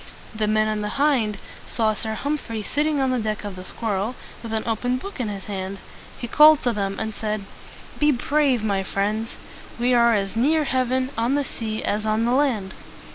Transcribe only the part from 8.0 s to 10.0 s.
brave, my friends! We